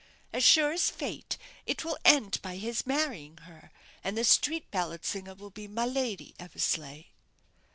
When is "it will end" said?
1.67-2.39